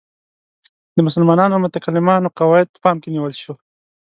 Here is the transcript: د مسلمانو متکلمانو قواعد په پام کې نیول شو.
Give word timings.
د 0.95 0.97
مسلمانو 1.07 1.61
متکلمانو 1.65 2.33
قواعد 2.39 2.67
په 2.71 2.79
پام 2.83 2.95
کې 3.01 3.09
نیول 3.15 3.33
شو. 3.41 3.53